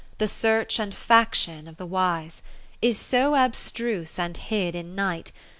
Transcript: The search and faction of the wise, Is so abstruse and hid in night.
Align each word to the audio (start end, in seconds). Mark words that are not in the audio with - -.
The 0.17 0.27
search 0.27 0.79
and 0.79 0.95
faction 0.95 1.67
of 1.67 1.77
the 1.77 1.85
wise, 1.85 2.41
Is 2.81 2.97
so 2.97 3.35
abstruse 3.35 4.17
and 4.17 4.35
hid 4.35 4.73
in 4.73 4.95
night. 4.95 5.31